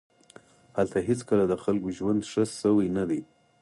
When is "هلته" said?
0.77-0.97